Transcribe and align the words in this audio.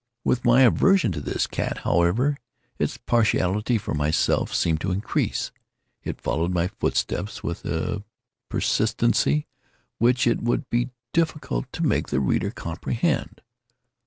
With 0.23 0.43
my 0.43 0.63
aversion 0.63 1.11
to 1.11 1.21
this 1.21 1.45
cat, 1.45 1.81
however, 1.83 2.37
its 2.79 2.97
partiality 2.97 3.77
for 3.77 3.93
myself 3.93 4.51
seemed 4.51 4.81
to 4.81 4.89
increase. 4.91 5.51
It 6.03 6.19
followed 6.19 6.51
my 6.51 6.69
footsteps 6.69 7.43
with 7.43 7.63
a 7.65 8.03
pertinacity 8.49 9.45
which 9.99 10.25
it 10.25 10.41
would 10.41 10.67
be 10.71 10.89
difficult 11.13 11.71
to 11.73 11.83
make 11.85 12.07
the 12.07 12.19
reader 12.19 12.49
comprehend. 12.49 13.41